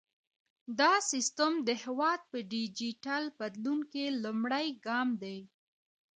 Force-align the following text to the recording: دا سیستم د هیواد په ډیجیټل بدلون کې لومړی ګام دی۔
دا 0.79 0.93
سیستم 1.11 1.53
د 1.67 1.69
هیواد 1.83 2.21
په 2.31 2.37
ډیجیټل 2.53 3.23
بدلون 3.39 3.79
کې 3.91 4.05
لومړی 4.23 4.67
ګام 4.85 5.09
دی۔ 5.21 5.37